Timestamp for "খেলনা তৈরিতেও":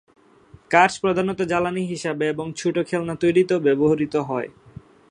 2.89-3.59